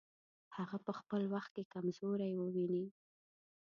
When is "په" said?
0.85-0.91